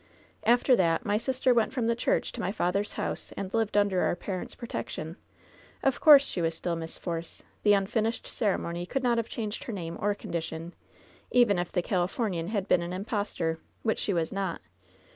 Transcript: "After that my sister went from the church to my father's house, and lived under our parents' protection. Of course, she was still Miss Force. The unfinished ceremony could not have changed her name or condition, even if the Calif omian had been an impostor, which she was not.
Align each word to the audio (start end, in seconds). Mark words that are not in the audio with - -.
"After 0.45 0.75
that 0.77 1.05
my 1.05 1.17
sister 1.17 1.53
went 1.53 1.71
from 1.73 1.85
the 1.85 1.95
church 1.95 2.31
to 2.31 2.41
my 2.41 2.51
father's 2.51 2.93
house, 2.93 3.31
and 3.37 3.53
lived 3.53 3.77
under 3.77 4.01
our 4.01 4.15
parents' 4.15 4.55
protection. 4.55 5.15
Of 5.83 6.01
course, 6.01 6.25
she 6.25 6.41
was 6.41 6.55
still 6.57 6.75
Miss 6.75 6.97
Force. 6.97 7.43
The 7.61 7.73
unfinished 7.73 8.25
ceremony 8.25 8.87
could 8.87 9.03
not 9.03 9.19
have 9.19 9.29
changed 9.29 9.65
her 9.65 9.73
name 9.73 9.99
or 10.01 10.15
condition, 10.15 10.73
even 11.29 11.59
if 11.59 11.71
the 11.71 11.83
Calif 11.83 12.17
omian 12.17 12.47
had 12.47 12.67
been 12.67 12.81
an 12.81 12.93
impostor, 12.93 13.59
which 13.83 13.99
she 13.99 14.11
was 14.11 14.31
not. 14.31 14.59